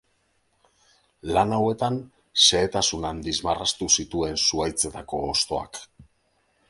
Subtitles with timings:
[1.35, 1.99] Lan hauetan
[2.45, 5.85] xehetasun handiz marraztu zituen zuhaitzetako hostoak.